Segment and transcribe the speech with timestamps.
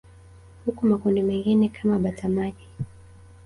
[0.65, 2.67] Huku makundi mengine kama bata maji